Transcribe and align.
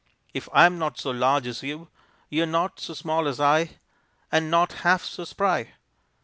If 0.33 0.49
I'm 0.51 0.79
not 0.79 0.97
so 0.97 1.11
large 1.11 1.45
as 1.45 1.61
you, 1.61 1.87
You 2.27 2.41
are 2.41 2.45
not 2.47 2.79
so 2.79 2.95
small 2.95 3.27
as 3.27 3.39
I, 3.39 3.77
And 4.31 4.49
not 4.49 4.73
half 4.81 5.03
so 5.05 5.25
spry. 5.25 5.73